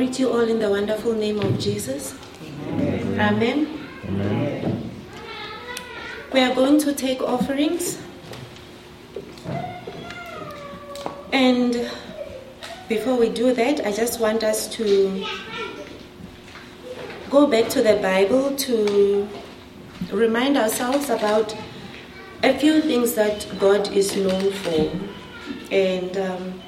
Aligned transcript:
greet 0.00 0.18
you 0.18 0.30
all 0.30 0.48
in 0.48 0.58
the 0.58 0.70
wonderful 0.70 1.12
name 1.12 1.38
of 1.40 1.58
Jesus. 1.58 2.14
Amen. 3.18 3.78
Amen. 4.08 4.90
We 6.32 6.40
are 6.40 6.54
going 6.54 6.78
to 6.78 6.94
take 6.94 7.20
offerings. 7.20 7.98
And 11.34 11.90
before 12.88 13.16
we 13.16 13.28
do 13.28 13.52
that, 13.52 13.86
I 13.86 13.92
just 13.92 14.20
want 14.20 14.42
us 14.42 14.68
to 14.76 15.22
go 17.28 17.46
back 17.46 17.68
to 17.68 17.82
the 17.82 17.96
Bible 17.96 18.56
to 18.56 19.28
remind 20.10 20.56
ourselves 20.56 21.10
about 21.10 21.54
a 22.42 22.58
few 22.58 22.80
things 22.80 23.12
that 23.16 23.46
God 23.58 23.92
is 23.92 24.16
known 24.16 24.50
for. 24.50 24.90
And 25.70 26.16
um, 26.16 26.62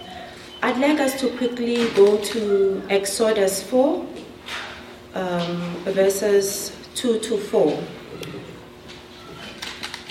I'd 0.64 0.78
like 0.78 1.00
us 1.00 1.18
to 1.20 1.28
quickly 1.38 1.90
go 1.90 2.18
to 2.18 2.82
Exodus 2.88 3.64
4, 3.64 4.06
um, 5.14 5.56
verses 5.86 6.70
2 6.94 7.18
to 7.18 7.36
4. 7.36 7.82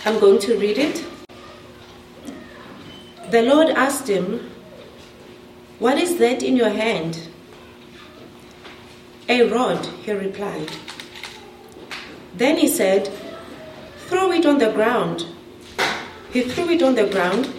I'm 0.03 0.19
going 0.19 0.39
to 0.39 0.57
read 0.57 0.77
it. 0.77 1.05
The 3.29 3.43
Lord 3.43 3.69
asked 3.69 4.09
him, 4.09 4.51
What 5.79 5.97
is 5.97 6.17
that 6.17 6.43
in 6.43 6.57
your 6.57 6.71
hand? 6.71 7.29
A 9.29 9.43
rod, 9.43 9.85
he 10.03 10.11
replied. 10.11 10.69
Then 12.35 12.57
he 12.57 12.67
said, 12.67 13.09
Throw 14.07 14.33
it 14.33 14.45
on 14.45 14.57
the 14.57 14.73
ground. 14.73 15.27
He 16.33 16.41
threw 16.41 16.67
it 16.71 16.83
on 16.83 16.95
the 16.95 17.07
ground, 17.07 17.49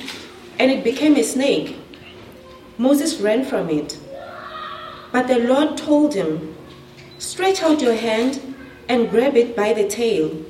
and 0.59 0.71
it 0.71 0.85
became 0.85 1.17
a 1.17 1.23
snake. 1.23 1.79
Moses 2.79 3.21
ran 3.21 3.45
from 3.45 3.71
it. 3.71 3.99
But 5.13 5.29
the 5.29 5.41
Lord 5.41 5.77
told 5.77 6.15
him, 6.15 6.57
Stretch 7.19 7.63
out 7.63 7.81
your 7.81 7.95
hand 7.95 8.41
and 8.89 9.11
grab 9.11 9.37
it 9.37 9.55
by 9.55 9.73
the 9.73 9.87
tail. 9.87 10.45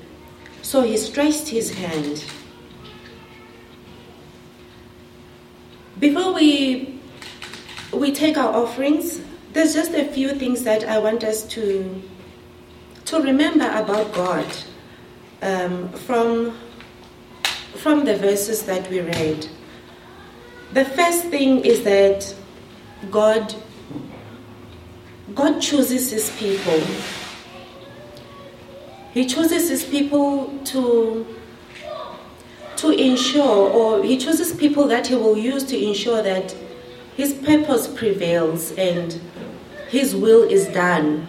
So 0.63 0.83
he 0.83 0.97
stretched 0.97 1.49
his 1.49 1.75
hand. 1.75 2.25
Before 5.99 6.33
we 6.33 7.01
we 7.93 8.11
take 8.11 8.39
our 8.39 8.55
offerings, 8.55 9.21
there's 9.53 9.75
just 9.75 9.93
a 9.93 10.05
few 10.07 10.31
things 10.31 10.65
that 10.65 10.85
I 10.85 10.99
want 10.99 11.25
us 11.25 11.45
to 11.49 12.03
to 13.05 13.21
remember 13.21 13.67
about 13.71 14.13
God 14.15 14.47
um, 15.43 15.91
from 15.91 16.57
from 17.77 18.05
the 18.05 18.17
verses 18.17 18.63
that 18.63 18.89
we 18.89 19.01
read. 19.01 19.49
The 20.73 20.87
first 20.87 21.25
thing 21.25 21.67
is 21.67 21.85
that 21.85 22.35
God 23.11 23.55
God 25.35 25.61
chooses 25.61 26.11
his 26.11 26.31
people. 26.39 26.81
He 29.13 29.27
chooses 29.27 29.69
his 29.69 29.85
people 29.85 30.59
to 30.67 31.27
to 32.77 32.91
ensure 32.91 33.71
or 33.71 34.03
he 34.03 34.17
chooses 34.17 34.55
people 34.55 34.89
that 34.89 35.09
he 35.09 35.15
will 35.15 35.37
use 35.37 35.63
to 35.65 35.79
ensure 35.79 36.23
that 36.23 36.57
his 37.17 37.35
purpose 37.35 37.87
prevails 37.87 38.73
and 38.73 39.21
his 39.91 40.17
will 40.17 40.43
is 40.43 40.67
done. 40.69 41.29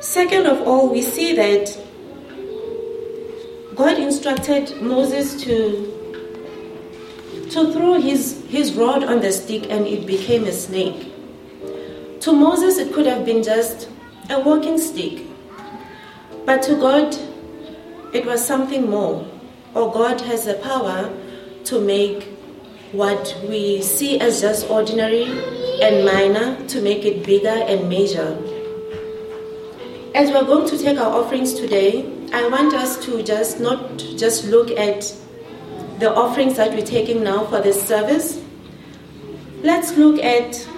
Second 0.00 0.46
of 0.46 0.66
all, 0.66 0.88
we 0.90 1.00
see 1.00 1.32
that 1.36 1.78
God 3.76 3.98
instructed 3.98 4.82
Moses 4.82 5.40
to 5.44 5.95
to 7.50 7.72
throw 7.72 8.00
his, 8.00 8.44
his 8.48 8.74
rod 8.74 9.04
on 9.04 9.20
the 9.20 9.32
stick 9.32 9.70
and 9.70 9.86
it 9.86 10.06
became 10.06 10.44
a 10.44 10.52
snake. 10.52 11.12
To 12.20 12.32
Moses, 12.32 12.78
it 12.78 12.92
could 12.92 13.06
have 13.06 13.24
been 13.24 13.42
just 13.42 13.88
a 14.30 14.40
walking 14.40 14.78
stick. 14.78 15.24
But 16.44 16.62
to 16.62 16.76
God, 16.76 17.16
it 18.12 18.24
was 18.24 18.44
something 18.44 18.88
more. 18.88 19.26
Or 19.74 19.92
God 19.92 20.20
has 20.22 20.44
the 20.44 20.54
power 20.54 21.12
to 21.64 21.80
make 21.80 22.24
what 22.92 23.36
we 23.48 23.82
see 23.82 24.18
as 24.20 24.40
just 24.40 24.70
ordinary 24.70 25.24
and 25.82 26.04
minor, 26.04 26.66
to 26.68 26.80
make 26.80 27.04
it 27.04 27.26
bigger 27.26 27.48
and 27.48 27.88
major. 27.88 28.36
As 30.14 30.30
we're 30.30 30.44
going 30.44 30.68
to 30.68 30.78
take 30.78 30.98
our 30.98 31.12
offerings 31.12 31.54
today, 31.54 32.10
I 32.32 32.48
want 32.48 32.72
us 32.74 33.04
to 33.04 33.22
just 33.22 33.60
not 33.60 33.98
just 34.16 34.46
look 34.46 34.70
at 34.70 35.14
the 35.98 36.14
offerings 36.14 36.56
that 36.56 36.72
we're 36.72 36.84
taking 36.84 37.24
now 37.24 37.46
for 37.46 37.60
this 37.60 37.82
service, 37.86 38.42
let's 39.62 39.96
look 39.96 40.22
at 40.22 40.68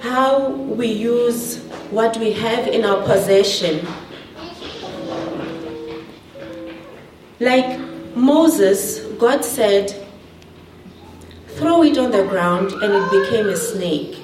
how 0.00 0.50
we 0.50 0.86
use 0.86 1.58
what 1.90 2.16
we 2.18 2.32
have 2.32 2.66
in 2.68 2.84
our 2.84 3.02
possession. 3.04 3.86
Like 7.40 7.80
Moses, 8.14 9.00
God 9.18 9.44
said, 9.44 9.94
throw 11.56 11.82
it 11.82 11.96
on 11.98 12.10
the 12.10 12.24
ground, 12.24 12.72
and 12.72 12.92
it 12.92 13.10
became 13.10 13.48
a 13.48 13.56
snake. 13.56 14.22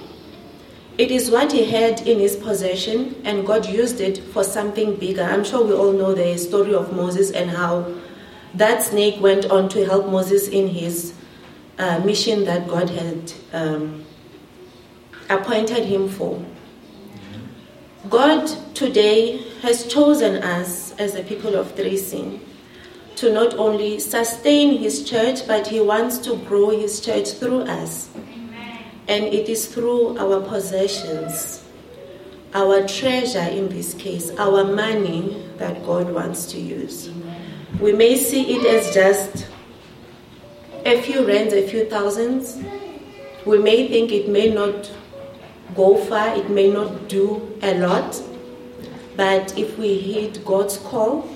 It 0.96 1.10
is 1.10 1.28
what 1.28 1.50
he 1.50 1.64
had 1.64 2.06
in 2.06 2.20
his 2.20 2.36
possession, 2.36 3.20
and 3.24 3.44
God 3.44 3.66
used 3.66 4.00
it 4.00 4.18
for 4.18 4.44
something 4.44 4.94
bigger. 4.94 5.22
I'm 5.22 5.42
sure 5.42 5.64
we 5.64 5.72
all 5.72 5.92
know 5.92 6.14
the 6.14 6.38
story 6.38 6.72
of 6.72 6.94
Moses 6.94 7.32
and 7.32 7.50
how 7.50 7.92
that 8.54 8.80
snake 8.82 9.20
went 9.20 9.46
on 9.46 9.68
to 9.70 9.84
help 9.84 10.06
Moses 10.06 10.46
in 10.46 10.68
his 10.68 11.12
uh, 11.78 11.98
mission 11.98 12.44
that 12.44 12.68
God 12.68 12.90
had 12.90 13.32
um, 13.52 14.04
appointed 15.28 15.84
him 15.84 16.08
for. 16.08 16.44
God 18.08 18.46
today 18.74 19.38
has 19.62 19.88
chosen 19.88 20.44
us 20.44 20.92
as 20.92 21.16
a 21.16 21.24
people 21.24 21.56
of 21.56 21.74
Thrasin 21.74 22.38
to 23.16 23.32
not 23.32 23.54
only 23.54 23.98
sustain 23.98 24.78
his 24.78 25.08
church, 25.08 25.46
but 25.48 25.66
he 25.66 25.80
wants 25.80 26.18
to 26.18 26.36
grow 26.36 26.70
his 26.70 27.00
church 27.00 27.30
through 27.30 27.62
us. 27.62 28.10
And 29.06 29.24
it 29.24 29.48
is 29.48 29.66
through 29.66 30.18
our 30.18 30.40
possessions, 30.40 31.64
our 32.54 32.86
treasure 32.86 33.40
in 33.40 33.68
this 33.68 33.94
case, 33.94 34.30
our 34.38 34.64
money 34.64 35.44
that 35.58 35.84
God 35.84 36.12
wants 36.12 36.46
to 36.52 36.60
use. 36.60 37.10
We 37.80 37.92
may 37.92 38.16
see 38.16 38.56
it 38.56 38.66
as 38.66 38.94
just 38.94 39.46
a 40.86 41.02
few 41.02 41.26
rands, 41.26 41.52
a 41.52 41.66
few 41.66 41.84
thousands. 41.86 42.62
We 43.44 43.58
may 43.58 43.88
think 43.88 44.12
it 44.12 44.28
may 44.28 44.52
not 44.52 44.90
go 45.74 45.96
far, 45.96 46.34
it 46.36 46.48
may 46.48 46.70
not 46.70 47.08
do 47.08 47.58
a 47.62 47.74
lot. 47.78 48.22
But 49.16 49.56
if 49.58 49.78
we 49.78 49.98
heed 49.98 50.44
God's 50.44 50.78
call 50.78 51.28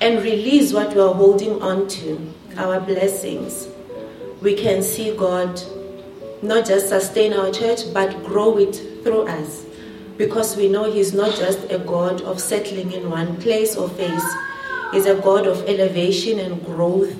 and 0.00 0.22
release 0.22 0.72
what 0.72 0.94
we 0.94 1.00
are 1.00 1.14
holding 1.14 1.60
on 1.62 1.88
to, 1.88 2.32
our 2.56 2.80
blessings, 2.80 3.68
we 4.40 4.54
can 4.54 4.82
see 4.82 5.14
God 5.16 5.60
not 6.42 6.66
just 6.66 6.88
sustain 6.88 7.32
our 7.32 7.50
church, 7.50 7.80
but 7.92 8.24
grow 8.24 8.58
it 8.58 8.74
through 9.02 9.26
us. 9.28 9.64
Because 10.16 10.56
we 10.56 10.68
know 10.68 10.90
He's 10.90 11.12
not 11.12 11.36
just 11.36 11.70
a 11.70 11.78
God 11.78 12.22
of 12.22 12.40
settling 12.40 12.92
in 12.92 13.10
one 13.10 13.40
place 13.40 13.76
or 13.76 13.88
phase, 13.88 14.22
He's 14.92 15.06
a 15.06 15.14
God 15.14 15.46
of 15.46 15.68
elevation 15.68 16.38
and 16.40 16.64
growth, 16.64 17.14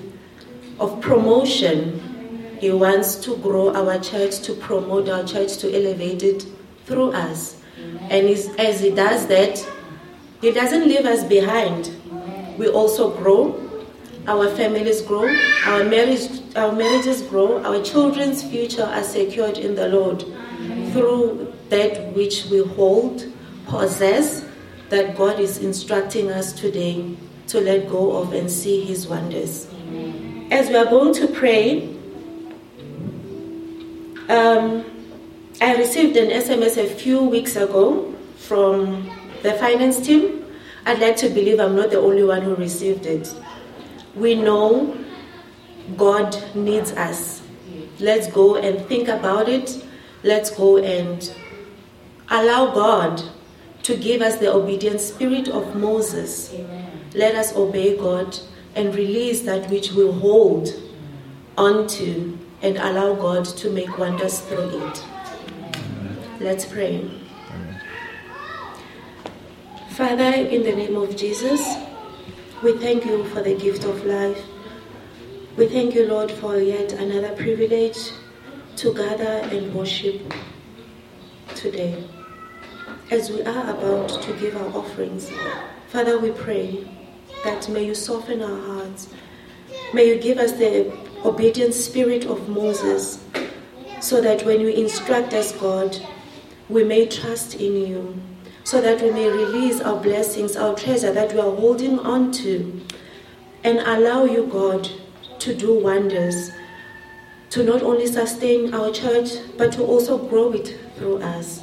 of 0.79 1.01
promotion. 1.01 2.59
He 2.61 2.71
wants 2.71 3.15
to 3.17 3.37
grow 3.39 3.75
our 3.75 3.99
church, 3.99 4.41
to 4.41 4.55
promote 4.55 5.09
our 5.09 5.25
church, 5.25 5.57
to 5.59 5.75
elevate 5.75 6.23
it 6.23 6.45
through 6.87 7.13
us. 7.13 7.63
And 8.11 8.29
as 8.59 8.81
He 8.81 8.91
does 8.91 9.27
that, 9.29 9.67
He 10.41 10.53
doesn't 10.53 10.87
leave 10.87 11.07
us 11.07 11.25
behind. 11.25 11.91
We 12.59 12.69
also 12.69 13.17
grow 13.17 13.71
our 14.27 14.49
families 14.55 15.03
grow, 15.03 15.27
our 15.67 15.85
marriage, 15.85 16.40
our 16.57 16.73
marriages 16.73 17.23
grow, 17.23 17.63
our 17.65 17.83
children's 17.83 18.43
future 18.43 18.85
are 18.85 19.05
secured 19.05 19.59
in 19.59 19.75
the 19.75 19.89
Lord 19.89 20.25
through 20.93 21.53
that 21.69 22.13
which 22.15 22.47
we 22.47 22.59
hold, 22.59 23.25
possess, 23.67 24.45
that 24.89 25.17
God 25.17 25.39
is 25.39 25.59
instructing 25.59 26.31
us 26.31 26.53
today 26.53 27.15
to 27.49 27.61
let 27.61 27.89
go 27.89 28.17
of 28.17 28.33
and 28.33 28.51
see 28.51 28.85
His 28.85 29.07
wonders. 29.07 29.69
As 30.51 30.69
we 30.69 30.77
are 30.77 30.87
going 30.87 31.15
to 31.15 31.29
pray, 31.29 31.97
um, 34.29 34.85
I 35.61 35.77
received 35.77 36.17
an 36.17 36.31
SMS 36.31 36.77
a 36.77 36.87
few 36.89 37.23
weeks 37.23 37.57
ago 37.57 38.13
from 38.37 39.11
the 39.43 39.53
finance 39.55 40.05
team. 40.05 40.45
I'd 40.87 40.99
like 40.99 41.17
to 41.19 41.29
believe 41.29 41.61
I'm 41.61 41.77
not 41.77 41.91
the 41.91 41.99
only 42.01 42.25
one 42.25 42.43
who 42.43 42.55
received 42.57 43.07
it 43.07 43.33
we 44.15 44.35
know 44.35 44.97
God 45.97 46.37
needs 46.55 46.93
us. 46.93 47.43
Let's 47.99 48.27
go 48.29 48.57
and 48.57 48.85
think 48.87 49.09
about 49.09 49.49
it. 49.49 49.85
Let's 50.23 50.51
go 50.51 50.79
and 50.79 51.33
allow 52.29 52.73
God 52.73 53.23
to 53.83 53.97
give 53.97 54.23
us 54.23 54.37
the 54.37 54.53
obedient 54.53 55.01
spirit 55.01 55.49
of 55.49 55.75
Moses. 55.75 56.53
Amen. 56.55 56.91
Let 57.15 57.35
us 57.35 57.57
obey 57.57 57.97
God 57.97 58.39
and 58.75 58.95
release 58.95 59.43
that 59.43 59.69
which 59.71 59.93
we 59.93 60.11
hold 60.11 60.69
onto 61.59 62.39
and 62.63 62.77
allow 62.77 63.15
God 63.15 63.45
to 63.45 63.71
make 63.71 63.99
wonders 63.99 64.41
through 64.41 64.87
it. 64.87 65.05
Let's 66.39 66.65
pray. 66.65 67.11
Father, 69.91 70.33
in 70.33 70.63
the 70.63 70.73
name 70.73 70.97
of 70.97 71.17
Jesus, 71.17 71.77
we 72.63 72.73
thank 72.79 73.05
you 73.05 73.25
for 73.27 73.43
the 73.43 73.55
gift 73.55 73.85
of 73.85 74.05
life. 74.05 74.43
We 75.61 75.69
thank 75.69 75.95
you, 75.95 76.07
Lord, 76.07 76.33
for 76.33 76.57
yet 76.57 76.95
another 76.95 77.37
privilege 77.37 78.13
to 78.77 78.95
gather 78.95 79.47
and 79.55 79.75
worship 79.75 80.33
today. 81.55 82.03
As 83.11 83.29
we 83.29 83.43
are 83.43 83.71
about 83.71 84.09
to 84.23 84.33
give 84.39 84.57
our 84.57 84.69
offerings, 84.75 85.31
Father, 85.89 86.19
we 86.19 86.31
pray 86.31 86.89
that 87.45 87.69
may 87.69 87.85
you 87.85 87.95
soften 87.95 88.41
our 88.41 88.59
hearts. 88.69 89.11
May 89.93 90.09
you 90.09 90.19
give 90.19 90.39
us 90.39 90.53
the 90.53 90.97
obedient 91.27 91.75
spirit 91.75 92.25
of 92.25 92.49
Moses 92.49 93.23
so 94.01 94.23
that 94.23 94.47
when 94.47 94.63
you 94.63 94.69
instruct 94.69 95.35
us, 95.35 95.53
God, 95.53 95.95
we 96.71 96.85
may 96.85 97.05
trust 97.05 97.57
in 97.57 97.87
you, 97.87 98.19
so 98.65 98.81
that 98.81 99.03
we 99.03 99.11
may 99.11 99.29
release 99.29 99.83
our 99.83 100.01
blessings, 100.01 100.57
our 100.57 100.75
treasure 100.75 101.13
that 101.13 101.35
we 101.35 101.39
are 101.39 101.55
holding 101.55 101.99
on 101.99 102.33
to, 102.33 102.81
and 103.63 103.81
allow 103.81 104.25
you, 104.25 104.47
God, 104.47 104.89
to 105.41 105.55
do 105.55 105.73
wonders, 105.73 106.53
to 107.51 107.65
not 107.65 107.83
only 107.83 108.07
sustain 108.07 108.73
our 108.75 108.93
church, 108.93 109.31
but 109.57 109.73
to 109.73 109.83
also 109.83 110.17
grow 110.17 110.53
it 110.53 110.79
through 110.97 111.19
us. 111.23 111.63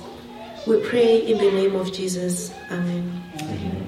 We 0.68 0.82
pray 0.82 1.20
in 1.20 1.38
the 1.38 1.52
name 1.52 1.76
of 1.76 1.94
Jesus. 1.94 2.52
Amen. 2.70 3.24
Amen. 3.40 3.87